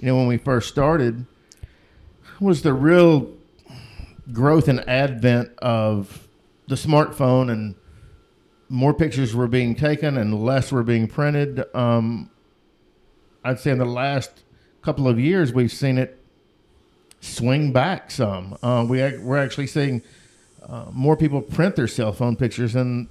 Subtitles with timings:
[0.00, 1.26] you know, when we first started,
[2.40, 3.30] was the real
[4.32, 6.26] growth and advent of
[6.68, 7.74] the smartphone and
[8.70, 11.64] more pictures were being taken and less were being printed.
[11.74, 12.30] Um,
[13.44, 14.42] I'd say in the last
[14.80, 16.18] couple of years, we've seen it
[17.20, 18.56] swing back some.
[18.62, 20.02] Uh, we we're actually seeing
[20.66, 23.08] uh, more people print their cell phone pictures than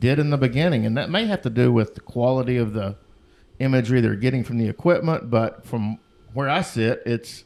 [0.00, 2.96] did in the beginning, and that may have to do with the quality of the
[3.58, 5.30] imagery they're getting from the equipment.
[5.30, 5.98] But from
[6.34, 7.44] where I sit, it's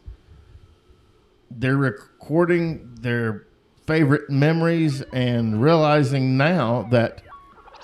[1.51, 3.47] they're recording their
[3.87, 7.23] favorite memories and realizing now that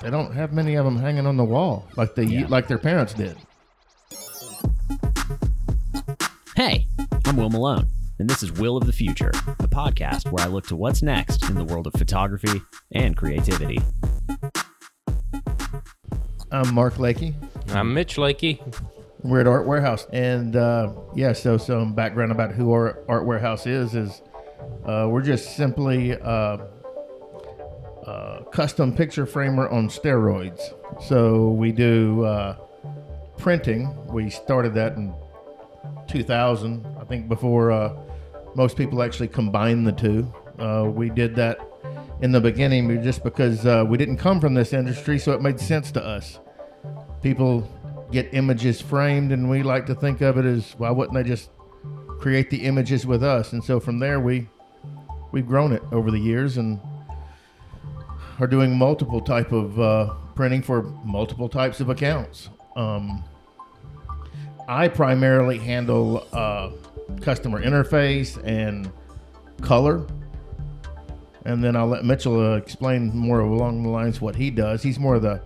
[0.01, 2.47] they don't have many of them hanging on the wall like they Yeah.
[2.49, 3.37] like their parents did.
[6.57, 6.87] Hey,
[7.25, 9.31] I'm Will Malone, and this is Will of the Future,
[9.61, 12.61] a podcast where I look to what's next in the world of photography
[12.91, 13.81] and creativity.
[16.51, 17.35] I'm Mark Lakey.
[17.75, 18.61] I'm Mitch Lakey.
[19.23, 23.67] We're at Art Warehouse, and uh, yeah, so some background about who our Art Warehouse
[23.67, 24.21] is is
[24.85, 26.59] uh, we're just simply uh,
[28.07, 30.61] uh, custom picture framer on steroids.
[31.01, 32.57] So we do uh,
[33.39, 33.95] printing.
[34.07, 35.15] We started that in
[36.09, 37.97] 2000, I think, before uh,
[38.55, 40.33] most people actually combined the two.
[40.59, 41.59] Uh, we did that
[42.21, 45.59] in the beginning just because uh, we didn't come from this industry, so it made
[45.59, 46.39] sense to us.
[47.23, 47.69] People
[48.11, 51.51] get images framed, and we like to think of it as why wouldn't they just
[52.21, 53.53] create the images with us?
[53.53, 54.49] And so from there, we
[55.33, 56.79] we've grown it over the years and
[58.39, 62.49] are doing multiple type of uh, printing for multiple types of accounts.
[62.77, 63.25] Um,
[64.69, 66.71] I primarily handle uh,
[67.21, 68.91] customer interface and
[69.61, 70.07] color.
[71.45, 74.83] And then I'll let Mitchell uh, explain more along the lines what he does.
[74.83, 75.43] He's more of the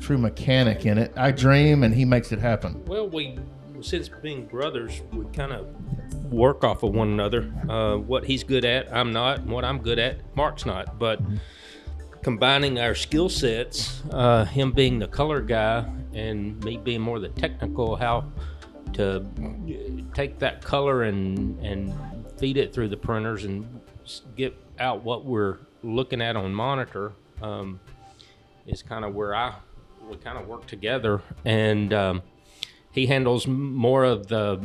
[0.00, 1.12] true mechanic in it.
[1.16, 2.84] I dream and he makes it happen.
[2.86, 3.38] Well, we,
[3.80, 5.66] since being brothers, we kind of
[6.32, 7.52] work off of one another.
[7.68, 9.42] Uh, what he's good at, I'm not.
[9.44, 10.98] What I'm good at, Mark's not.
[10.98, 11.20] But
[12.22, 15.84] combining our skill sets, uh, him being the color guy
[16.14, 18.24] and me being more the technical, how
[18.94, 19.24] to
[20.14, 21.94] take that color and and
[22.38, 23.80] feed it through the printers and
[24.36, 27.12] get out what we're looking at on monitor
[27.42, 27.78] um,
[28.66, 29.54] is kind of where I
[30.10, 32.22] we kind of work together and um,
[32.90, 34.60] he handles more of the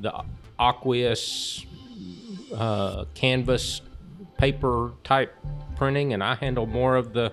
[0.00, 0.12] the
[0.60, 1.64] aqueous
[2.54, 3.80] uh, canvas
[4.36, 5.34] paper type
[5.76, 7.32] printing and I handle more of the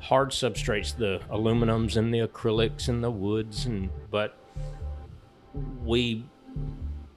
[0.00, 4.38] hard substrates the aluminums and the acrylics and the woods and but
[5.84, 6.24] we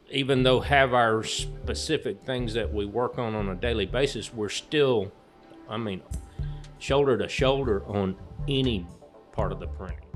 [0.09, 4.49] even though have our specific things that we work on on a daily basis we're
[4.49, 5.11] still
[5.69, 6.01] i mean
[6.79, 8.15] shoulder to shoulder on
[8.47, 8.85] any
[9.37, 10.07] part of the printing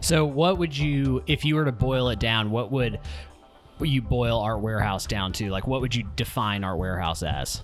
[0.00, 2.98] So, what would you, if you were to boil it down, what would
[3.80, 5.50] you boil Art Warehouse down to?
[5.50, 7.62] Like, what would you define Art Warehouse as?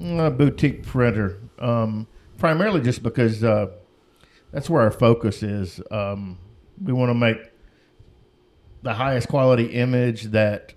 [0.00, 2.06] a boutique printer, um,
[2.38, 3.68] primarily just because uh,
[4.52, 5.80] that's where our focus is.
[5.90, 6.38] Um,
[6.82, 7.38] we want to make
[8.82, 10.74] the highest quality image that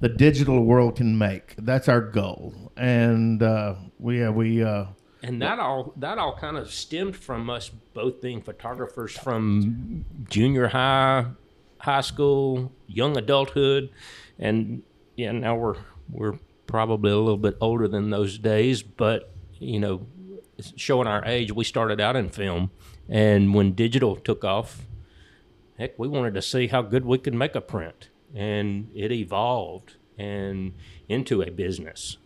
[0.00, 1.54] the digital world can make.
[1.56, 4.86] That's our goal, and uh, we uh, we uh,
[5.22, 10.68] and that all that all kind of stemmed from us both being photographers from junior
[10.68, 11.26] high
[11.78, 13.90] high school young adulthood.
[14.38, 14.82] And
[15.16, 15.76] yeah now we're
[16.10, 20.06] we're probably a little bit older than those days but you know
[20.76, 21.52] showing our age.
[21.52, 22.70] We started out in film.
[23.08, 24.84] And when digital took off
[25.78, 29.94] heck we wanted to see how good we could make a print and it evolved
[30.18, 30.72] and
[31.08, 32.16] into a business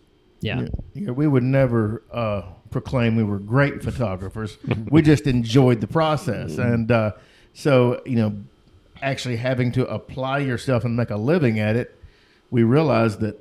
[0.41, 0.67] Yeah.
[0.95, 4.59] Yeah, we would never uh, proclaim we were great photographers.
[4.91, 7.13] we just enjoyed the process, and uh,
[7.55, 8.35] so you know,
[9.01, 11.97] actually having to apply yourself and make a living at it,
[12.51, 13.39] we realized that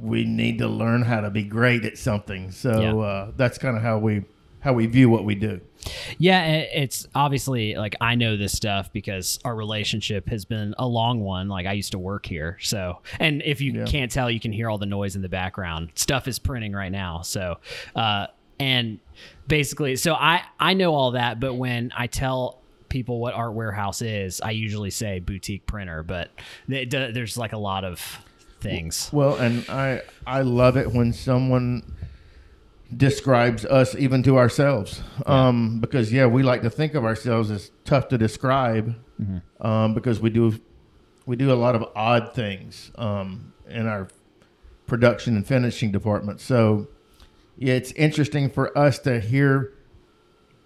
[0.00, 2.52] we need to learn how to be great at something.
[2.52, 2.94] So Yeah.
[2.96, 4.24] uh, that's kind of how we
[4.60, 5.60] how we view what we do.
[6.18, 11.20] Yeah, it's obviously like I know this stuff because our relationship has been a long
[11.20, 11.48] one.
[11.48, 13.84] Like I used to work here, so and if you Yeah.
[13.84, 15.90] can't tell, you can hear all the noise in the background.
[15.94, 17.58] Stuff is printing right now, so
[17.94, 18.26] uh,
[18.60, 18.98] and
[19.46, 24.02] basically, so I I know all that, but when I tell people what art warehouse
[24.02, 26.30] is, I usually say boutique printer, but
[26.68, 28.18] it, there's like a lot of
[28.60, 29.08] things.
[29.12, 31.94] Well, and I I love it when someone
[32.96, 37.70] describes us even to ourselves, um, because yeah, we like to think of ourselves as
[37.84, 38.96] tough to describe,
[39.60, 40.58] um, because we do
[41.26, 44.08] we do a lot of odd things um, in our
[44.86, 46.40] production and finishing department.
[46.40, 46.88] So
[47.58, 49.74] yeah, it's interesting for us to hear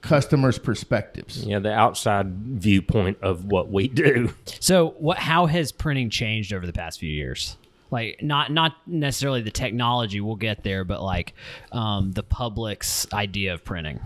[0.03, 1.45] customers' perspectives.
[1.45, 4.35] Yeah, the outside viewpoint of what we do.
[4.61, 5.19] So, what?
[5.19, 7.57] How has printing changed over the past few years?
[7.93, 10.21] Like, not not necessarily the technology.
[10.21, 11.35] We'll get there, but like
[11.71, 14.01] um, the public's idea of printing.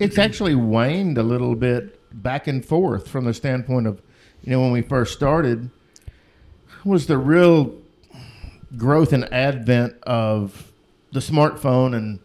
[0.00, 4.02] It's actually waned a little bit back and forth from the standpoint of,
[4.42, 5.70] you know, when we first started,
[6.84, 7.74] was the real
[8.76, 10.72] growth and advent of
[11.12, 12.18] the smartphone and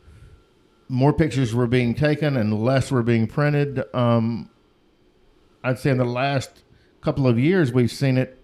[0.87, 3.83] more pictures were being taken and less were being printed.
[3.93, 4.49] Um,
[5.63, 6.63] I'd say in the last
[7.01, 8.38] couple of years, we've seen it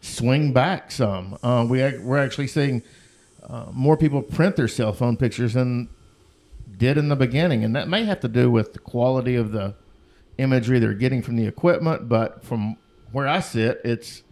[0.00, 1.38] swing back some.
[1.42, 2.82] Uh, we we're actually seeing
[3.48, 5.88] uh, more people print their cell phone pictures than
[6.76, 9.74] did in the beginning, and that may have to do with the quality of the
[10.38, 12.08] imagery they're getting from the equipment.
[12.08, 12.76] But from
[13.12, 14.22] where I sit, it's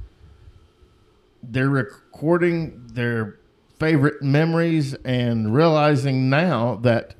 [1.42, 3.38] they're recording their
[3.78, 7.14] favorite memories and realizing now that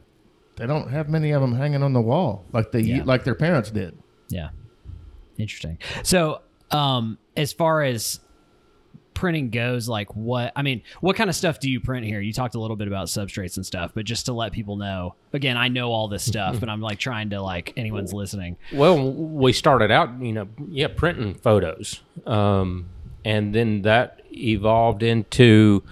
[0.57, 3.05] they don't have many of them hanging on the wall like they Yeah.
[3.05, 3.97] like their parents did.
[4.29, 4.49] Yeah.
[5.37, 5.79] Interesting.
[6.03, 6.41] So,
[6.73, 8.19] um, as far as
[9.19, 12.21] printing goes, like what, I mean, what kind of stuff do you print here?
[12.21, 15.17] You talked a little bit about substrates and stuff, but just to let people know,
[15.33, 18.57] again, I know all this stuff, but I'm like trying to like anyone's listening.
[18.73, 22.87] Well, we started out, you know, yeah, printing photos, um,
[23.25, 25.83] and then that evolved into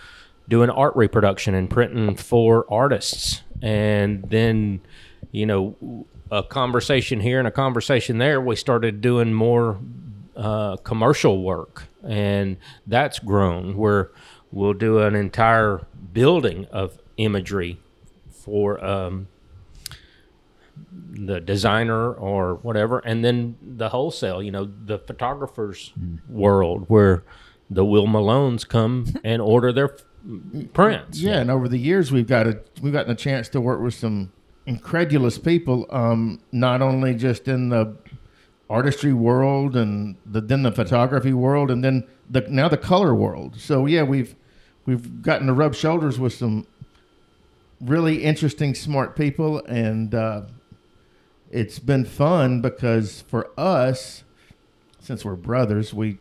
[0.48, 4.80] doing art reproduction and printing for artists, and then,
[5.32, 8.40] you know, a conversation here and a conversation there.
[8.40, 9.80] We started doing more
[10.36, 12.56] uh, commercial work, and
[12.86, 13.76] that's grown.
[13.76, 14.10] Where
[14.50, 17.78] we'll do an entire building of imagery
[18.30, 18.82] for.
[18.84, 19.28] Um,
[21.18, 25.92] the designer or whatever, and then the wholesale, you know, the photographers'
[26.28, 27.24] world where
[27.70, 30.02] the Will Malones come and order their f-
[30.72, 31.20] prints.
[31.20, 33.94] Yeah, and over the years we've got a we've gotten a chance to work with
[33.94, 34.32] some
[34.66, 37.96] incredulous people, um, not only just in the
[38.68, 43.60] artistry world and the, then the photography world, and then the now the color world.
[43.60, 44.34] So yeah, we've
[44.84, 46.66] we've gotten to rub shoulders with some
[47.80, 50.42] really interesting, smart people, and uh,
[51.50, 54.24] it's been fun because for us,
[54.98, 56.18] since we're brothers, we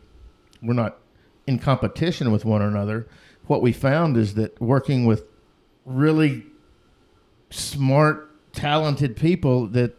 [0.62, 0.98] we're not
[1.46, 3.06] in competition with one another.
[3.46, 5.24] What we found is that working with
[5.84, 6.44] really
[7.50, 9.96] smart, talented people, that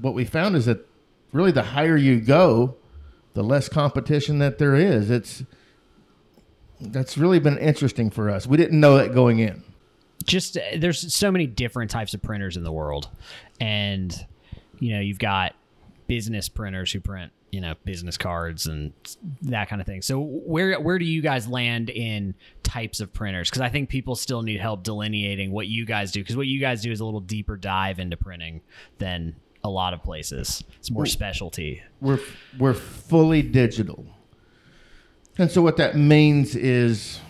[0.00, 0.86] what we found is that
[1.32, 2.76] really the higher you go,
[3.34, 5.10] the less competition that there is.
[5.10, 5.44] It's
[6.80, 8.46] that's really been interesting for us.
[8.46, 9.62] We didn't know that going in.
[10.24, 13.08] just uh, there's so many different types of printers in the world
[13.60, 14.26] and
[14.78, 15.54] you know you've got
[16.06, 18.92] business printers who print you know business cards and
[19.42, 23.48] that kind of thing so where where do you guys land in types of printers
[23.50, 26.60] because i think people still need help delineating what you guys do because what you
[26.60, 28.60] guys do is a little deeper dive into printing
[28.98, 32.18] than a lot of places it's more specialty we're
[32.58, 34.06] we're fully digital.
[35.38, 37.20] And so what that means is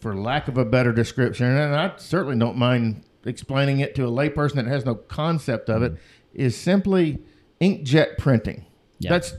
[0.00, 4.10] for lack of a better description, and I certainly don't mind explaining it to a
[4.10, 5.94] layperson that has no concept of it,
[6.32, 7.18] is simply
[7.60, 8.64] inkjet printing.
[8.98, 9.10] Yeah.
[9.10, 9.34] That's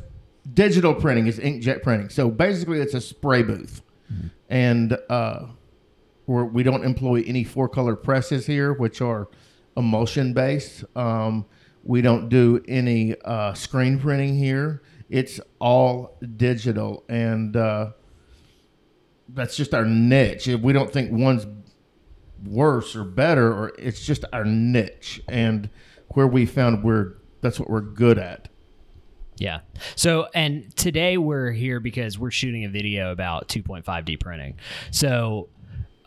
[0.53, 2.09] digital printing is inkjet printing.
[2.09, 3.81] So basically it's a spray booth.
[4.49, 5.47] And uh
[6.27, 9.27] we're, we don't employ any four color presses here, which are
[9.75, 10.85] emulsion based.
[10.95, 11.45] Um,
[11.83, 14.81] we don't do any uh, screen printing here.
[15.09, 17.91] It's all digital, and uh,
[19.29, 20.47] that's just our niche.
[20.47, 21.45] We don't think one's
[22.45, 25.69] worse or better, or it's just our niche, and
[26.09, 28.47] where we found we're that's what we're good at.
[29.37, 29.61] Yeah.
[29.95, 34.57] So, and today we're here because we're shooting a video about 2.5D printing.
[34.91, 35.49] So,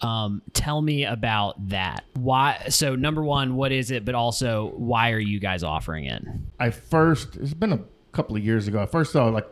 [0.05, 2.05] um, tell me about that.
[2.15, 2.67] Why?
[2.69, 4.05] So, number one, what is it?
[4.05, 6.23] But also, why are you guys offering it?
[6.61, 7.81] I first it's been a
[8.13, 8.83] couple of years ago.
[8.83, 9.49] I first saw like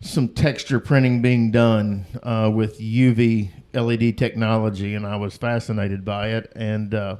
[0.00, 6.28] some texture printing being done uh, with UV LED technology, and I was fascinated by
[6.32, 6.52] it.
[6.54, 7.16] And uh,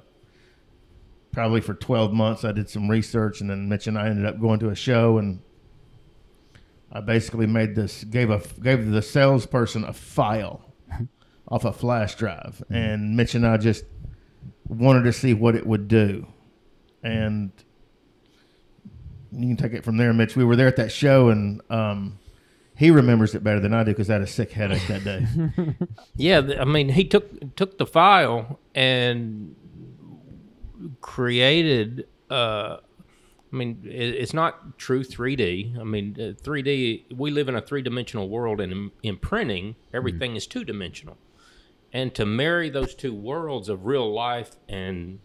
[1.32, 4.38] probably for 12 months, I did some research, and then Mitch and I ended up
[4.38, 5.40] going to a show, and
[6.92, 10.67] I basically made this gave a gave the salesperson a file
[11.50, 13.84] off a flash drive, and Mitch and I just
[14.68, 16.26] wanted to see what it would do,
[17.02, 17.50] and
[19.32, 20.36] you can take it from there, Mitch.
[20.36, 22.18] We were there at that show, and um,
[22.76, 25.26] he remembers it better than I do because I had a sick headache that day.
[26.16, 29.54] Yeah, I mean, he took took the file and
[31.00, 32.06] created.
[32.30, 32.78] Uh,
[33.52, 35.78] I mean, it, it's not true 3D.
[35.78, 37.16] I mean, uh, 3D.
[37.16, 41.16] We live in a three dimensional world, and in, in printing, everything is two dimensional.
[41.92, 45.21] And to marry those two worlds of real life and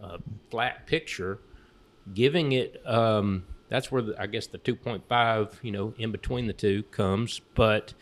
[0.00, 0.18] a
[0.50, 1.38] flat picture,
[2.12, 6.52] giving it um, that's where the, I guess the 2.5, you know, in between the
[6.52, 7.40] two comes.
[7.54, 7.94] But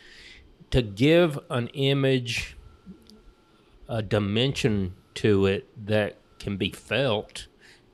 [0.71, 2.57] to give an image
[3.89, 7.47] a dimension to it that can be felt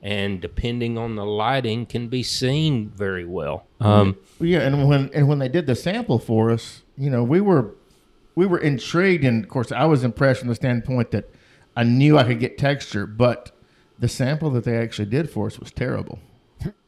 [0.02, 3.66] and depending on the lighting can be seen very well.
[3.80, 7.40] Um, yeah, and when and when they did the sample for us, you know, we
[7.40, 7.74] were
[8.36, 11.28] we were intrigued, and of course, I was impressed from the standpoint that
[11.74, 13.50] I knew I could get texture, but
[13.98, 16.20] the sample that they actually did for us was terrible.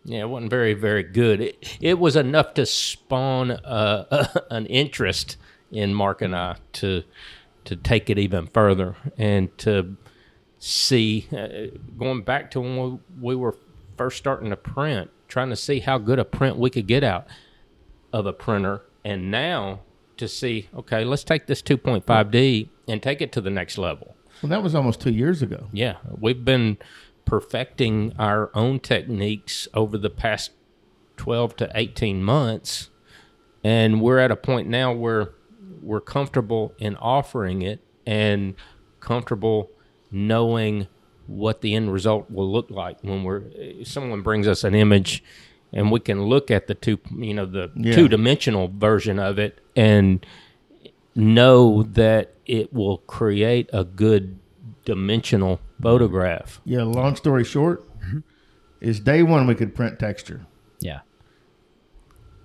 [0.04, 1.40] Yeah, it wasn't very, very good.
[1.40, 5.36] It, it was enough to spawn uh, an interest
[5.72, 7.02] in Mark and I to
[7.64, 9.94] to take it even further and to
[10.58, 13.54] see, uh, going back to when we, we were
[13.98, 17.26] first starting to print, trying to see how good a print we could get out
[18.10, 19.80] of a printer, and now
[20.18, 24.14] to see, okay, let's take this 2.5D and take it to the next level.
[24.42, 25.68] Well, that was almost two years ago.
[25.72, 26.78] Yeah, we've been
[27.24, 30.52] perfecting our own techniques over the past
[31.18, 32.90] 12 to 18 months
[33.64, 35.34] and we're at a point now where
[35.82, 38.54] we're comfortable in offering it and
[39.00, 39.70] comfortable
[40.10, 40.86] knowing
[41.26, 43.42] what the end result will look like when we're
[43.84, 45.22] someone brings us an image
[45.72, 47.94] and we can look at the two you know the Yeah.
[47.94, 50.24] two-dimensional version of it and
[51.14, 54.38] know that it will create a good
[54.84, 56.60] dimensional photograph.
[56.64, 56.84] Yeah.
[56.84, 58.20] Long story short, mm-hmm.
[58.80, 60.46] is day one we could print texture,
[60.80, 61.00] Yeah.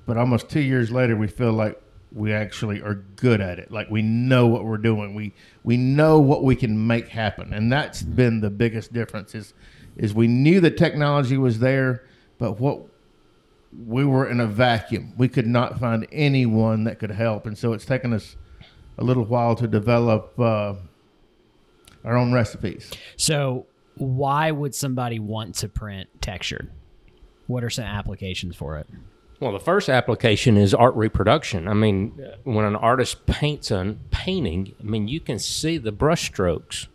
[0.06, 1.80] but almost two years later, we feel like
[2.12, 3.72] we actually are good at it.
[3.72, 5.16] Like we know what we're doing.
[5.16, 8.16] We we know what we can make happen, and that's mm-hmm.
[8.16, 9.34] been the biggest difference.
[9.34, 9.54] Is
[9.96, 12.04] is we knew the technology was there,
[12.38, 12.82] but what
[13.86, 15.14] we were in a vacuum.
[15.18, 18.36] We could not find anyone that could help, and so it's taken us
[18.98, 20.76] a little while to develop uh,
[22.04, 22.92] our own recipes.
[23.18, 23.66] So,
[23.96, 26.72] why would somebody want to print textured?
[27.48, 28.88] What are some applications for it?
[29.40, 31.68] Well, the first application is art reproduction.
[31.68, 36.26] I mean, when an artist paints a painting, I mean, you can see the brush
[36.28, 36.88] strokes,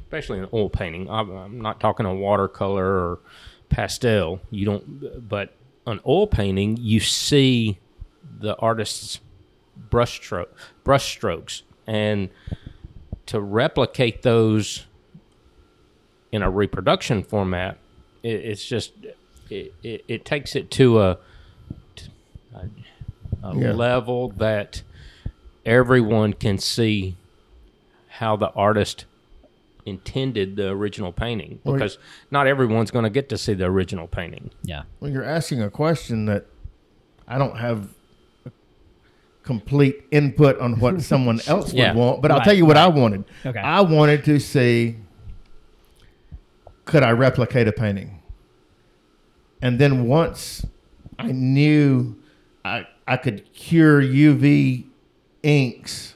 [0.00, 1.10] especially in oil painting.
[1.10, 3.18] I'm, I'm not talking a watercolor or
[3.68, 4.40] pastel.
[4.50, 5.54] You don't, but
[5.86, 7.78] an oil painting, you see
[8.40, 9.20] the artist's
[9.90, 12.30] brush stroke, brush strokes, and
[13.26, 14.86] to replicate those
[16.32, 17.78] in a reproduction format,
[18.22, 18.92] it, it's just
[19.50, 21.18] it, it, it takes it to a
[22.54, 22.68] a,
[23.46, 23.72] a Yeah.
[23.72, 24.82] level that
[25.66, 27.16] everyone can see
[28.08, 29.04] how the artist
[29.86, 31.98] intended the original painting Well, because
[32.30, 34.50] not everyone's going to get to see the original painting.
[34.62, 34.84] Yeah.
[35.00, 36.46] Well, you're asking a question that
[37.28, 37.88] I don't have
[39.42, 42.76] complete input on what someone else would Yeah, want, but I'll right, tell you what
[42.76, 43.24] I wanted.
[43.44, 43.58] Okay.
[43.58, 44.96] I wanted to see
[46.84, 48.20] could I replicate a painting?
[49.62, 50.66] And then once
[51.18, 52.16] I knew
[52.64, 54.84] I I could cure UV
[55.42, 56.14] inks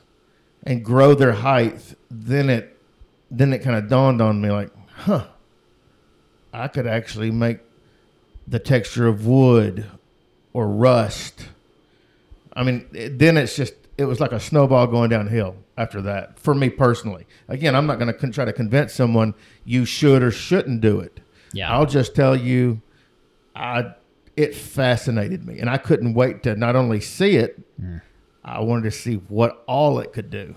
[0.65, 2.78] and grow their height, then it
[3.31, 5.27] then it kind of dawned on me like, huh,
[6.53, 7.61] I could actually make
[8.47, 9.87] the texture of wood
[10.53, 11.49] or rust.
[12.55, 16.39] I mean, it, then it's just it was like a snowball going downhill after that
[16.39, 17.27] for me personally.
[17.49, 21.01] Again, I'm not going to con- try to convince someone you should or shouldn't do
[21.01, 21.21] it.
[21.53, 21.73] Yeah.
[21.73, 22.81] I'll just tell you,
[23.55, 23.95] I
[24.37, 28.01] it fascinated me, and I couldn't wait to not only see it, mm.
[28.49, 30.57] I wanted to see what all it could do.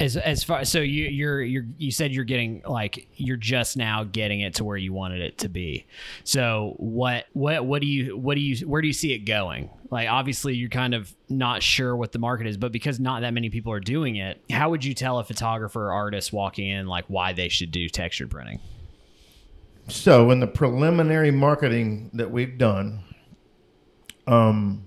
[0.00, 4.04] As as far so you you're you're you said you're getting like you're just now
[4.04, 5.86] getting it to where you wanted it to be.
[6.22, 9.70] So what what what do you what do you where do you see it going?
[9.90, 13.34] Like obviously you're kind of not sure what the market is, but because not that
[13.34, 16.86] many people are doing it, how would you tell a photographer or artist walking in
[16.86, 18.60] like why they should do textured printing?
[19.88, 23.02] So, in the preliminary marketing that we've done,
[24.26, 24.84] um,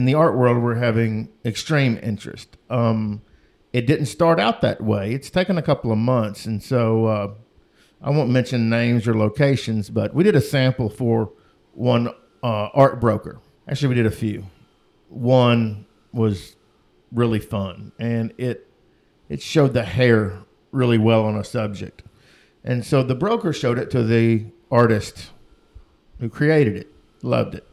[0.00, 2.56] in the art world, we're having extreme interest.
[2.70, 3.20] Um,
[3.70, 5.12] it didn't start out that way.
[5.12, 7.34] It's taken a couple of months, and so uh,
[8.00, 11.34] I won't mention names or locations, but we did a sample for
[11.74, 12.08] one
[12.42, 13.40] uh, art broker.
[13.68, 14.46] Actually, we did a few.
[15.10, 16.56] One was
[17.12, 18.72] really fun, and it
[19.28, 20.38] it showed the hair
[20.72, 22.04] really well on a subject.
[22.64, 25.28] And so the broker showed it to the artist
[26.20, 26.90] who created it,
[27.22, 27.66] loved it.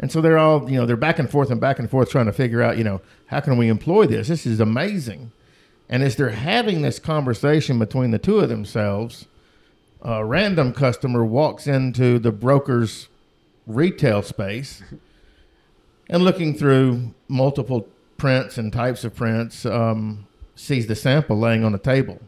[0.00, 2.26] And so they're all, you know, they're back and forth and back and forth trying
[2.26, 4.28] to figure out, you know, how can we employ this?
[4.28, 5.32] This is amazing.
[5.88, 9.26] And as they're having this conversation between the two of themselves,
[10.02, 13.08] a random customer walks into the broker's
[13.66, 14.82] retail space
[16.08, 21.72] and looking through multiple prints and types of prints, um, sees the sample laying on
[21.72, 22.20] the table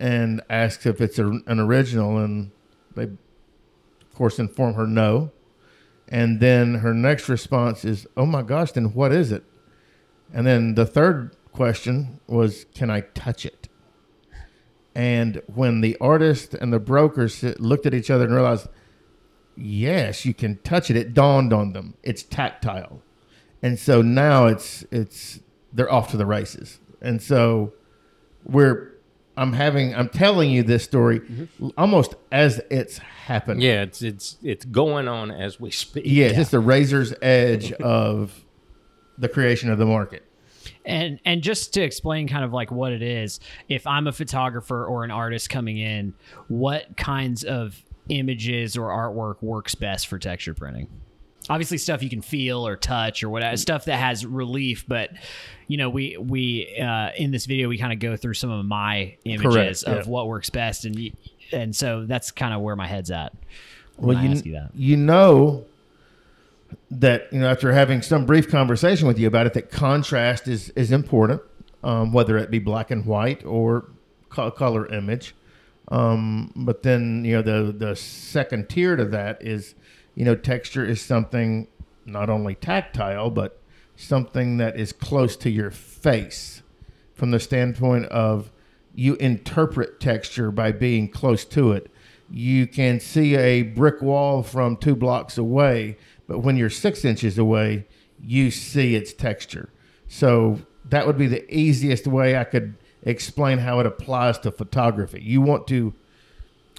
[0.00, 2.50] and asks if it's a, an original, and
[2.94, 5.30] they of course, inform her no.
[6.08, 9.44] And then her next response is, "Oh my gosh, then what is it?"
[10.32, 13.68] And then the third question was, "Can I touch it?"
[14.94, 18.68] And when the artist and the broker looked at each other and realized,
[19.56, 21.94] "Yes, you can touch it," it dawned on them.
[22.02, 23.02] It's tactile,
[23.62, 25.40] and so now it's it's
[25.72, 26.80] they're off to the races.
[27.00, 27.74] And so
[28.44, 28.92] we're
[29.38, 31.68] I'm having I'm telling you this story mm-hmm.
[31.78, 33.62] almost as it's happening.
[33.62, 36.04] Yeah, it's it's it's going on as we speak.
[36.06, 38.44] Yeah, it's just the razor's edge of
[39.16, 40.24] the creation of the market.
[40.84, 44.84] And and just to explain kind of like what it is, if I'm a photographer
[44.84, 46.14] or an artist coming in,
[46.48, 50.88] what kinds of images or artwork works best for texture printing?
[51.48, 55.10] Obviously stuff you can feel or touch or whatever, stuff that has relief, but
[55.66, 58.64] you know, we we uh, in this video we kind of go through some of
[58.64, 60.10] my images Correct, of yeah.
[60.10, 61.12] what works best and
[61.52, 63.32] and so that's kind of where my head's at.
[63.96, 64.70] Well, you, you that.
[64.74, 65.64] you know
[66.90, 70.70] that you know after having some brief conversation with you about it, that contrast is
[70.70, 71.42] is important,
[71.82, 73.86] um, whether it be black and white or
[74.28, 75.34] co- color image.
[75.88, 79.74] Um, but then you know the the second tier to that is
[80.18, 81.68] you know texture is something
[82.04, 83.62] not only tactile but
[83.94, 86.62] something that is close to your face
[87.14, 88.50] from the standpoint of
[88.96, 91.88] you interpret texture by being close to it.
[92.28, 95.96] You can see a brick wall from two blocks away,
[96.26, 97.86] but when you're six inches away,
[98.20, 99.70] you see its texture.
[100.08, 105.22] So that would be the easiest way I could explain how it applies to photography.
[105.22, 105.94] You want to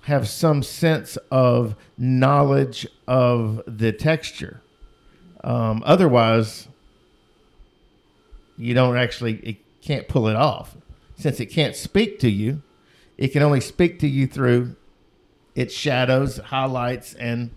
[0.03, 4.61] have some sense of knowledge of the texture.
[5.43, 6.67] Um, otherwise,
[8.59, 10.75] you don't actually it can't pull it off
[11.17, 12.61] since it can't speak to you
[13.17, 14.75] it can only speak to you through
[15.55, 17.51] its shadows highlights and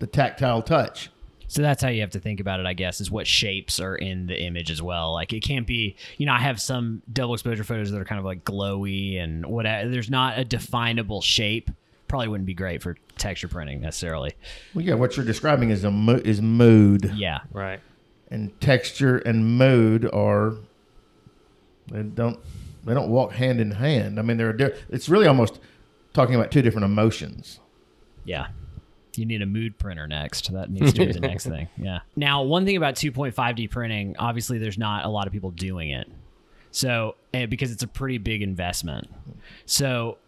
[0.00, 1.08] the tactile touch
[1.48, 3.96] So that's how you have to think about it, I guess, is what shapes are
[3.96, 5.12] in the image as well.
[5.12, 8.18] Like it can't be, you know, I have some double exposure photos that are kind
[8.18, 9.88] of like glowy and whatever.
[9.90, 11.70] There's not a definable shape.
[12.08, 14.32] Probably wouldn't be great for texture printing necessarily.
[14.74, 17.40] well yeah what you're describing is a mo- is mood Yeah.
[17.52, 17.80] Right.
[18.30, 20.54] and texture and mood are
[21.88, 22.38] they don't
[22.84, 25.60] they don't walk hand in hand i mean they're it's really almost
[26.12, 27.60] talking about two different emotions
[28.24, 28.48] Yeah.
[29.18, 30.52] You need a mood printer next.
[30.52, 31.68] That needs to be the next thing.
[31.76, 32.00] Yeah.
[32.16, 36.08] Now, one thing about 2.5D printing, obviously, there's not a lot of people doing it.
[36.70, 39.08] So, eh, because it's a pretty big investment.
[39.66, 40.18] So,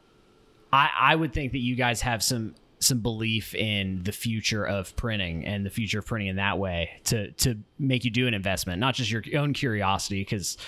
[0.72, 4.94] I, I would think that you guys have some some belief in the future of
[4.96, 8.34] printing and the future of printing in that way to to make you do an
[8.34, 10.58] investment, not just your own curiosity, because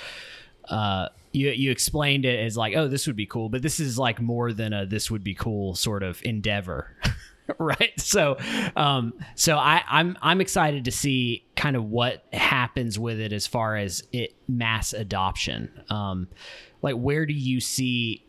[0.69, 3.99] uh, you you explained it as like, oh, this would be cool, but this is
[3.99, 6.95] like more than a this would be cool sort of endeavor,
[7.59, 7.99] right?
[7.99, 8.37] So,
[8.77, 13.47] um, so I I'm I'm excited to see kind of what happens with it as
[13.47, 15.71] far as it mass adoption.
[15.89, 16.29] Um,
[16.83, 18.25] like, where do you see?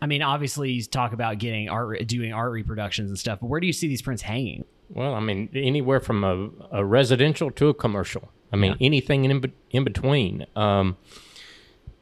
[0.00, 3.60] I mean, obviously, you talk about getting art, doing art reproductions and stuff, but where
[3.60, 4.64] do you see these prints hanging?
[4.90, 8.30] Well, I mean, anywhere from a, a residential to a commercial.
[8.52, 10.46] I mean, anything in in between.
[10.56, 10.96] Um,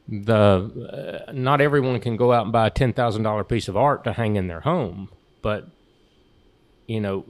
[0.09, 3.77] the uh, not everyone can go out and buy a ten thousand dollar piece of
[3.77, 5.09] art to hang in their home,
[5.43, 5.69] but
[6.87, 7.25] you know,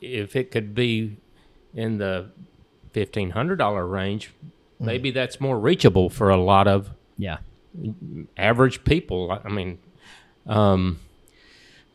[0.00, 1.16] if it could be
[1.74, 2.30] in the
[2.92, 4.32] fifteen hundred dollar range,
[4.78, 7.38] maybe that's more reachable for a lot of Yeah,
[8.36, 9.40] average people.
[9.44, 9.78] I mean,
[10.46, 11.00] um,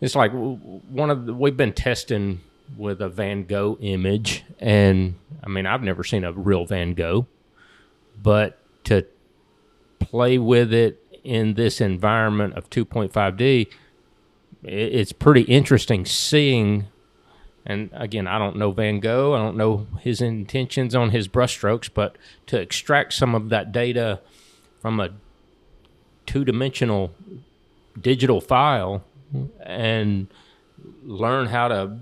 [0.02, 2.42] it's like one of the, we've been testing
[2.78, 7.28] with a Van Gogh image, and I mean, I've never seen a real Van Gogh,
[8.22, 9.06] but to
[10.00, 13.68] play with it in this environment of 2.5D,
[14.64, 16.88] it's pretty interesting seeing.
[17.70, 19.34] And again, I don't know Van Gogh.
[19.34, 24.22] I don't know his intentions on his brushstrokes, but to extract some of that data
[24.82, 25.10] from a
[26.26, 27.14] two dimensional
[28.00, 29.04] digital file
[29.62, 30.28] and
[31.04, 31.98] learn how to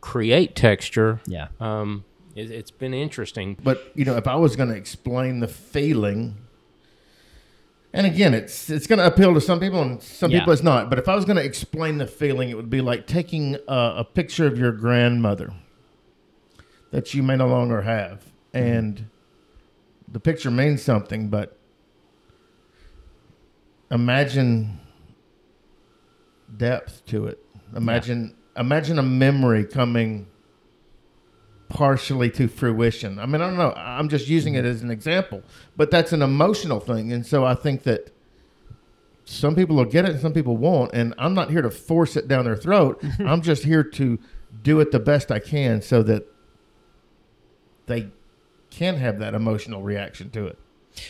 [0.00, 1.20] create texture.
[1.26, 3.56] yeah, Um, it, it's been interesting.
[3.62, 6.36] But you know, if I was going to explain the feeling,
[7.94, 10.40] and again, it's it's going to appeal to some people and some Yeah.
[10.40, 10.90] people it's not.
[10.90, 13.94] But if I was going to explain the feeling, it would be like taking a,
[13.98, 15.54] a picture of your grandmother
[16.90, 18.58] that you may no longer have, mm-hmm.
[18.58, 19.04] and
[20.10, 21.28] the picture means something.
[21.28, 21.56] But
[23.92, 24.80] imagine
[26.56, 27.38] depth to it.
[27.76, 30.26] Imagine imagine a memory coming
[31.74, 33.18] partially to fruition.
[33.18, 33.74] I mean, I don't know.
[33.76, 35.42] I'm just using it as an example,
[35.76, 38.14] but that's an emotional thing, and so I think that
[39.24, 40.92] some people will get it and some people won't.
[40.92, 43.00] And I'm not here to force it down their throat.
[43.00, 43.26] Mm-hmm.
[43.26, 44.18] I'm just here to
[44.62, 46.26] do it the best I can so that
[47.86, 48.10] they
[48.70, 50.58] can have that emotional reaction to it.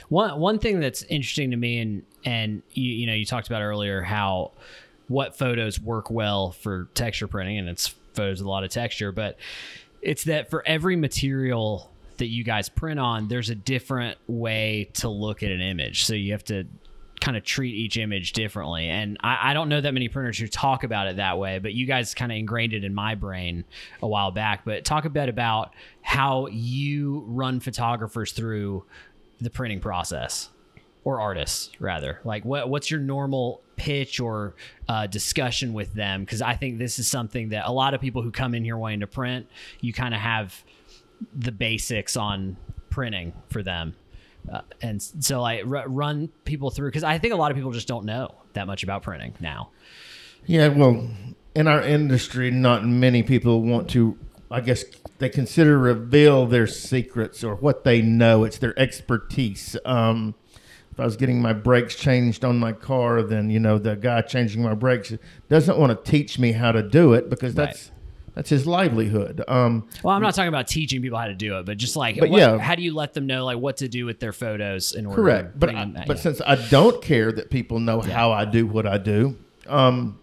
[0.08, 3.62] One one thing that's interesting to me, and and you you know you talked about
[3.62, 4.52] earlier how
[5.08, 9.12] what photos work well for texture printing, and it's photos with a lot of texture,
[9.12, 9.36] but
[10.04, 15.08] it's that for every material that you guys print on, there's a different way to
[15.08, 16.04] look at an image.
[16.04, 16.66] So you have to
[17.20, 18.88] kind of treat each image differently.
[18.88, 21.72] And I, I, don't know that many printers who talk about it that way, but
[21.72, 23.64] you guys kind of ingrained it in my brain
[24.02, 24.64] a while back.
[24.66, 28.84] But talk a bit about how you run photographers through
[29.40, 30.50] the printing process
[31.04, 32.20] or artists rather?
[32.24, 34.54] Like what what's your normal pitch or
[34.88, 36.24] uh, discussion with them?
[36.24, 38.76] Because i think this is something that a lot of people who come in here
[38.76, 39.46] wanting to print
[39.80, 40.64] you kind of have
[41.34, 42.56] the basics on
[42.90, 43.94] printing for them.
[44.52, 47.88] Uh, and so like run people through because i think a lot of people just
[47.88, 49.70] don't know that much about printing now.
[50.46, 51.08] Yeah well
[51.54, 54.18] in our industry not many people want to
[54.50, 54.84] i guess
[55.18, 58.44] they consider reveal their secrets or what they know.
[58.44, 59.76] It's their expertise.
[59.84, 60.34] Um,
[60.94, 64.20] if I was getting my brakes changed on my car, then you know the guy
[64.22, 65.12] changing my brakes
[65.48, 67.98] doesn't want to teach me how to do it because that's right.
[68.36, 69.42] that's his livelihood.
[69.48, 72.20] Um, well, I'm not talking about teaching people how to do it, but just like,
[72.20, 74.32] but what, yeah, how do you let them know like what to do with their
[74.32, 75.20] photos in order?
[75.20, 76.22] Correct, but I, but yeah.
[76.22, 78.12] since I don't care that people know yeah.
[78.12, 80.20] how I do what I do, um,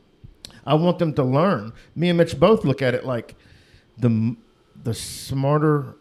[0.65, 1.73] I want them to learn.
[1.97, 3.36] Me and Mitch both look at it like
[3.97, 4.38] the
[4.81, 5.95] the smarter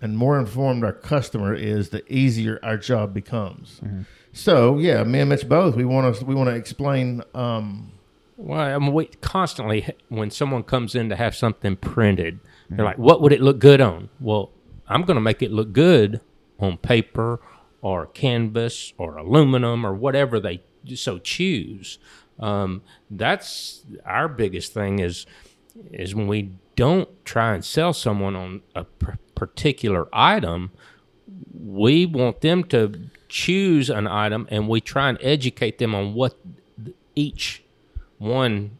[0.00, 3.80] and more informed our customer is, the easier our job becomes.
[3.84, 4.02] Mm-hmm.
[4.32, 7.22] So yeah, me and Mitch both we want to we want to explain.
[7.34, 7.92] Um,
[8.36, 12.76] well, I mean, we constantly when someone comes in to have something printed, mm-hmm.
[12.76, 14.50] they're like, "What would it look good on?" Well,
[14.88, 16.20] I'm going to make it look good
[16.58, 17.40] on paper
[17.80, 20.62] or canvas or aluminum or whatever they
[20.94, 21.98] so choose.
[22.38, 25.26] Um, that's our biggest thing is
[25.92, 28.84] is when we don't try and sell someone on a
[29.34, 30.70] particular item,
[31.52, 36.36] we want them to choose an item and we try and educate them on what
[37.14, 37.64] each
[38.18, 38.78] one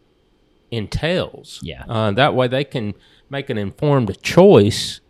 [0.70, 1.60] entails.
[1.62, 1.84] Yeah.
[1.88, 2.94] Uh, that way they can
[3.30, 5.00] make an informed choice.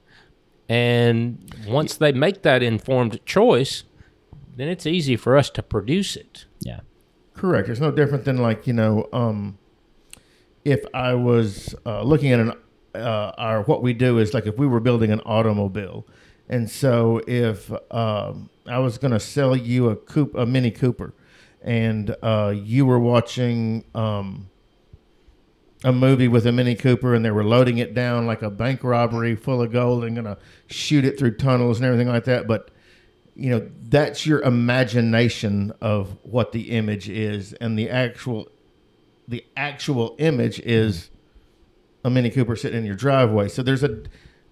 [0.68, 3.84] And once they make that informed choice,
[4.56, 6.46] then it's easy for us to produce it.
[6.60, 6.80] Yeah.
[7.34, 7.68] Correct.
[7.68, 9.58] It's no different than like, you know, um,
[10.64, 12.52] if I was uh, looking at an
[12.94, 16.06] uh, what we do is like if we were building an automobile,
[16.48, 21.14] and so if um, I was going to sell you a coupe, a Mini Cooper,
[21.62, 24.48] and uh, you were watching um,
[25.82, 28.84] a movie with a Mini Cooper, and they were loading it down like a bank
[28.84, 32.46] robbery full of gold and going to shoot it through tunnels and everything like that,
[32.46, 32.70] but
[33.36, 37.52] you know that's your imagination of what the image is.
[37.54, 38.48] And the actual
[39.26, 41.10] the actual image is
[42.04, 43.48] a Mini Cooper sitting in your driveway.
[43.48, 44.02] So there's a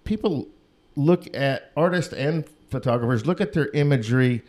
[0.03, 0.47] people
[0.95, 4.41] look at artists and photographers look at their imagery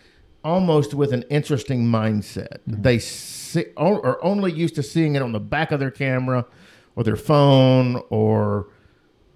[0.42, 2.58] almost with an interesting mindset.
[2.68, 2.82] Mm-hmm.
[2.82, 6.46] They see, are only used to seeing it on the back of their camera
[6.96, 8.68] or their phone or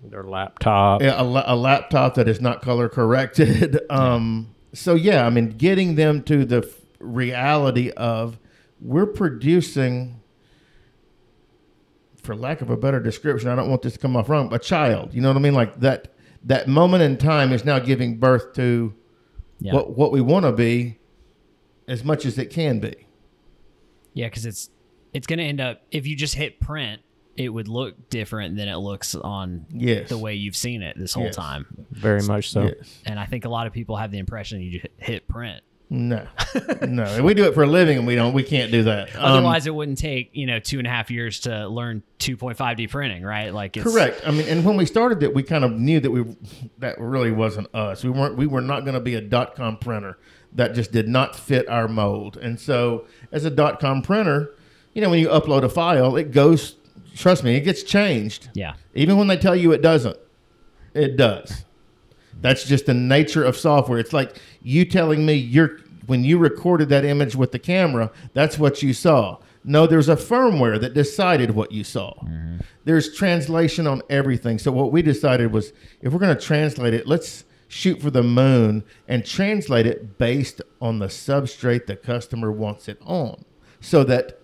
[0.02, 1.02] their laptop.
[1.02, 3.80] A, a laptop that is not color corrected.
[3.90, 8.38] um, so yeah, I mean, getting them to the reality of
[8.80, 10.17] we're producing
[12.28, 14.58] for lack of a better description, I don't want this to come off wrong, a
[14.58, 15.14] child.
[15.14, 15.54] You know what I mean?
[15.54, 16.12] Like that
[16.44, 18.92] that moment in time is now giving birth to
[19.60, 19.72] yeah.
[19.72, 20.98] what what we want to be
[21.88, 23.06] as much as it can be.
[24.12, 24.68] Yeah, because it's
[25.14, 27.00] it's going to end up if you just hit print,
[27.38, 30.10] it would look different than it looks on yes.
[30.10, 31.34] the way you've seen it this whole yes.
[31.34, 31.64] time.
[31.92, 32.64] Very much so.
[32.64, 33.00] Yes.
[33.06, 36.26] And I think a lot of people have the impression you hit print no,
[36.86, 37.22] no.
[37.22, 38.34] We do it for a living, and we don't.
[38.34, 39.16] We can't do that.
[39.16, 42.90] Otherwise, um, it wouldn't take you know two and a half years to learn 2.5D
[42.90, 43.54] printing, right?
[43.54, 44.20] Like it's, correct.
[44.26, 46.24] I mean, and when we started it, we kind of knew that we
[46.78, 48.04] that really wasn't us.
[48.04, 48.36] We weren't.
[48.36, 50.18] We were not going to be a dot com printer.
[50.52, 52.36] That just did not fit our mold.
[52.36, 54.54] And so, as a dot com printer,
[54.92, 56.76] you know, when you upload a file, it goes.
[57.16, 58.50] Trust me, it gets changed.
[58.54, 58.74] Yeah.
[58.94, 60.16] Even when they tell you it doesn't,
[60.92, 61.64] it does.
[62.40, 63.98] That's just the nature of software.
[63.98, 68.58] It's like you telling me you're when you recorded that image with the camera, that's
[68.58, 69.38] what you saw.
[69.62, 72.14] No, there's a firmware that decided what you saw.
[72.24, 72.58] Mm-hmm.
[72.84, 74.58] There's translation on everything.
[74.58, 78.22] So what we decided was if we're going to translate it, let's shoot for the
[78.22, 83.44] moon and translate it based on the substrate the customer wants it on
[83.80, 84.40] so that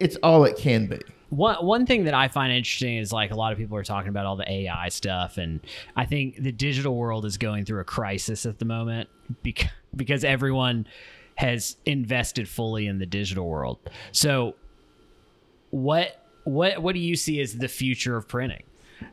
[0.00, 1.00] it's all it can be.
[1.30, 4.08] One one thing that I find interesting is like a lot of people are talking
[4.08, 5.60] about all the AI stuff, and
[5.96, 9.08] I think the digital world is going through a crisis at the moment
[9.42, 10.86] because because everyone
[11.36, 13.78] has invested fully in the digital world.
[14.12, 14.54] So
[15.70, 18.62] what what what do you see as the future of printing?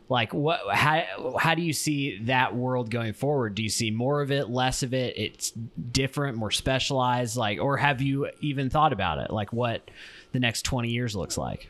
[0.08, 3.56] Like what how how do you see that world going forward?
[3.56, 5.17] Do you see more of it, less of it?
[5.17, 5.52] It's
[5.91, 9.32] different, more specialized like or have you even thought about it?
[9.32, 9.89] Like what
[10.32, 11.69] the next 20 years looks like?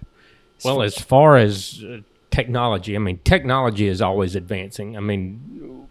[0.64, 1.98] Well, as far as uh,
[2.32, 4.98] technology, I mean, technology is always advancing.
[4.98, 5.88] I mean,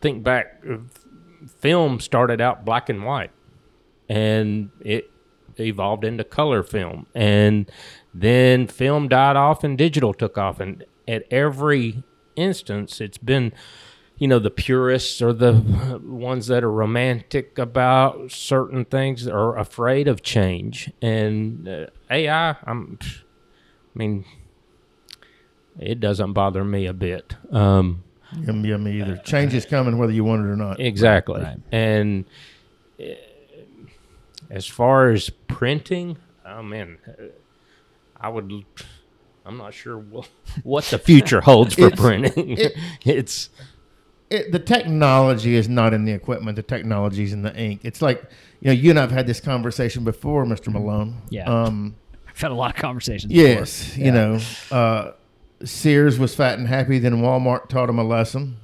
[0.00, 0.78] think back, uh,
[1.58, 3.30] film started out black and white,
[4.08, 5.10] and it
[5.58, 7.70] evolved into color film, and
[8.14, 12.02] then film died off and digital took off, and at every
[12.36, 13.52] instance, it's been.
[14.20, 20.08] You know, the purists or the ones that are romantic about certain things are afraid
[20.08, 20.90] of change.
[21.00, 22.98] And uh, AI, I'm,
[23.98, 24.24] mean,
[25.78, 27.34] it doesn't bother me a bit.
[27.50, 29.16] Um, Yeah, yeah, me either.
[29.18, 30.80] Change is coming whether you want it or not.
[30.80, 31.40] exactly.
[31.42, 31.58] Right.
[31.72, 32.24] And
[33.00, 33.04] uh,
[34.50, 37.24] as far as printing, oh man, uh,
[38.20, 38.64] I would.
[39.46, 40.28] I'm not sure what,
[40.62, 42.50] what the future holds for It's- printing.
[42.58, 42.72] it-
[43.04, 43.50] it's
[44.30, 46.56] it, the technology is not in the equipment.
[46.56, 47.80] The technology is in the ink.
[47.82, 48.22] It's like
[48.60, 51.22] you know, you and I've had this conversation before, Mister Malone.
[51.30, 51.44] Yeah.
[51.50, 51.96] Um,
[52.38, 53.32] I've had a lot of conversations.
[53.32, 53.96] yes.
[53.96, 54.38] You know,
[54.70, 55.10] uh,
[55.64, 57.00] Sears was fat and happy.
[57.00, 58.58] Then Walmart taught him a lesson.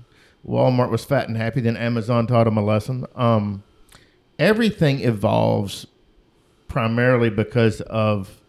[0.46, 1.60] Walmart was fat and happy.
[1.60, 3.04] Then Amazon taught him a lesson.
[3.16, 3.64] Um,
[4.38, 5.88] everything evolves
[6.68, 8.40] primarily because of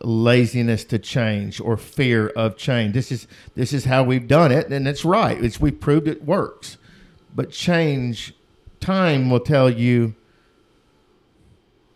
[0.00, 2.94] laziness to change or fear of change.
[2.94, 5.42] This is this is how we've done it, and it's right.
[5.44, 6.78] It's we proved it works.
[7.34, 8.32] But change,
[8.80, 10.14] time will tell you.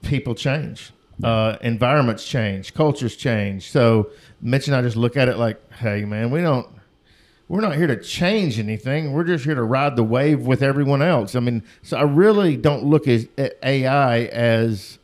[0.02, 0.92] People change,
[1.24, 3.70] uh, environments change, cultures change.
[3.70, 6.66] So Mitch and I just look at it like, hey man, we don't.
[7.48, 9.12] We're not here to change anything.
[9.12, 11.34] We're just here to ride the wave with everyone else.
[11.34, 14.99] I mean, so I really don't look at, at AI as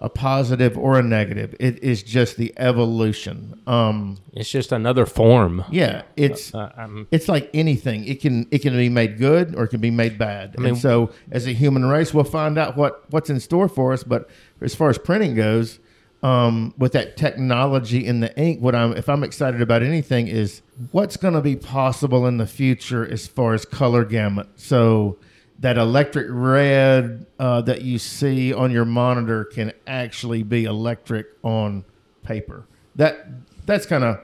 [0.00, 1.54] a positive or a negative.
[1.58, 3.60] It is just the evolution.
[3.66, 5.64] Um, it's just another form.
[5.70, 6.70] yeah, it's Uh,
[7.10, 8.04] it's like anything.
[8.04, 10.54] It can it can be made good or it can be made bad.
[10.56, 13.68] I mean- and so, as a human race, we'll find out what what's in store
[13.68, 14.04] for us.
[14.04, 14.28] But
[14.60, 15.80] as far as printing goes,
[16.22, 20.62] um, with that technology in the ink, what I'm if I'm excited about anything is
[20.92, 24.48] what's going to be possible in the future as far as color gamut.
[24.56, 25.18] So
[25.60, 31.84] that electric red uh, that you see on your monitor can actually be electric on
[32.22, 32.64] paper.
[32.96, 33.26] That
[33.66, 34.20] that's kind of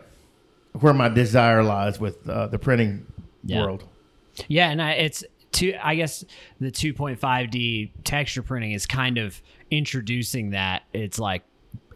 [0.80, 3.06] where my desire lies with uh, the printing
[3.44, 3.62] Yeah.
[3.62, 3.84] world.
[4.48, 5.74] Yeah, and I, it's two.
[5.80, 6.24] I guess
[6.60, 10.82] the 2.5D texture printing is kind of introducing that.
[10.92, 11.42] It's like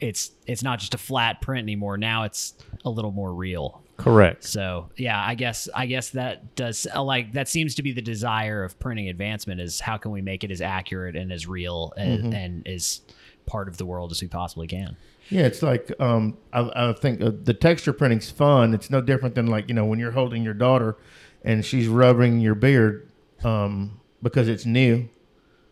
[0.01, 1.97] it's it's not just a flat print anymore.
[1.99, 3.83] Now it's a little more real.
[3.99, 4.45] Correct.
[4.45, 8.01] So yeah, I guess I guess that does uh, like that seems to be the
[8.03, 11.93] desire of printing advancement is how can we make it as accurate and as real
[11.97, 13.03] and, and as
[13.45, 14.97] part of the world as we possibly can.
[15.31, 18.73] Yeah, it's like um, I, I think uh, the texture printing's fun.
[18.73, 20.97] It's no different than like you know when you're holding your daughter
[21.45, 23.11] and she's rubbing your beard
[23.45, 25.09] um, because it's new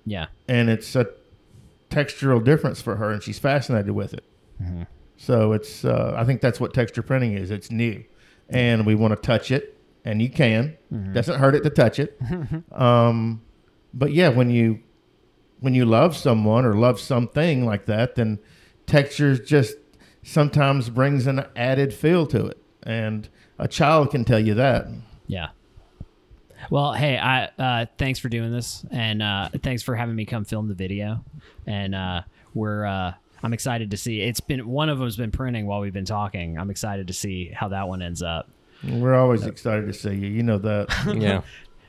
[0.04, 0.26] Yeah.
[0.46, 1.08] and it's a
[1.90, 4.24] textural difference for her and she's fascinated with it.
[5.16, 7.50] So it's uh, I think that's what texture printing is.
[7.50, 8.04] It's new,
[8.48, 10.76] and we want to touch it, and you can.
[11.12, 12.18] Doesn't hurt it to touch it.
[12.72, 13.42] um,
[13.92, 14.80] but yeah, when you
[15.60, 18.38] when you love someone or love something like that, then
[18.86, 19.76] textures just
[20.22, 23.28] sometimes brings an added feel to it, and
[23.58, 24.86] a child can tell you that.
[25.26, 25.48] Yeah.
[26.70, 30.44] Well, hey, I uh, thanks for doing this, and uh, thanks for having me come
[30.44, 31.24] film the video.
[31.66, 32.22] And uh,
[32.54, 34.22] we're uh, I'm excited to see.
[34.22, 36.58] It's been one of them's been printing while we've been talking.
[36.58, 38.48] I'm excited to see how that one ends up.
[38.86, 40.28] We're always excited to see you.
[40.28, 40.88] You know that.
[41.20, 41.42] Yeah.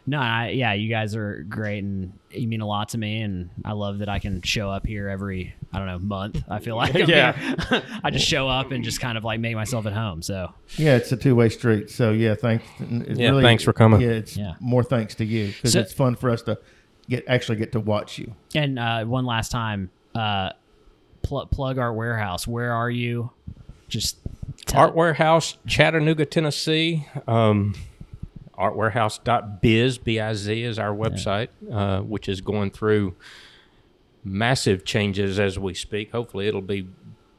[0.09, 3.19] No, I, yeah, you guys are great, and you mean a lot to me.
[3.23, 6.41] And I love that I can show up here every I don't know month.
[6.47, 7.33] I feel like I'm Yeah.
[7.33, 7.83] here.
[8.05, 10.21] I just show up and just kind of like make myself at home.
[10.21, 11.89] So Yeah, it's a two way street.
[11.89, 12.63] So yeah, thanks.
[12.79, 13.99] It's Yeah, thanks for coming.
[13.99, 14.53] Yeah, it's Yeah.
[14.61, 16.57] more thanks to you because So- it's fun for us to
[17.09, 18.33] get actually get to watch you.
[18.55, 20.51] And uh, one last time, uh,
[21.27, 22.47] pl- plug our Warehouse.
[22.47, 23.31] Where are you?
[23.87, 24.17] Just
[24.65, 27.05] tell- Art Warehouse, Chattanooga, Tennessee.
[27.27, 27.75] Um,
[28.57, 33.15] artwarehouse.biz, B-I-Z is our website, uh, which is going through
[34.23, 36.11] massive changes as we speak.
[36.11, 36.87] Hopefully it'll be,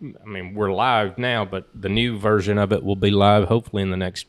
[0.03, 3.83] I mean, we're live now, but the new version of it will be live hopefully
[3.83, 4.27] in the next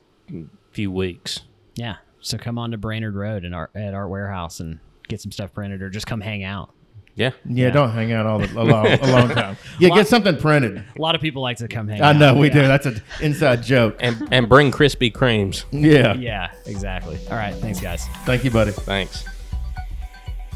[0.72, 1.42] few weeks.
[1.76, 1.98] Yeah.
[2.22, 5.82] So come on to Brainerd Road and at Art Warehouse and get some stuff printed,
[5.82, 6.72] or just come hang out.
[7.20, 7.32] Yeah.
[7.46, 7.70] Yeah, Yeah.
[7.72, 9.58] don't hang out all the, a long a long time.
[9.80, 10.78] Yeah, get something printed.
[10.98, 12.16] A lot of people like to come hang I out.
[12.16, 12.54] know we Yeah.
[12.54, 12.62] do.
[12.68, 13.98] That's an inside joke.
[14.00, 15.66] And, and bring Krispy Kremes.
[15.72, 16.14] Yeah.
[16.30, 17.20] Yeah, exactly.
[17.30, 17.54] All right.
[17.56, 18.06] Thanks, guys.
[18.26, 18.72] Thank you, buddy.
[18.72, 19.26] Thanks.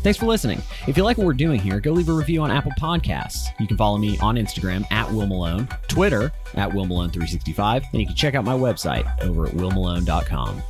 [0.03, 0.61] Thanks for listening.
[0.85, 3.45] If you like what we're doing here, go leave a review on Apple Podcasts.
[3.59, 8.07] You can follow me on Instagram at Will Malone, Twitter at Will Malone365, and you
[8.07, 10.61] can check out my website over at willmalone.com.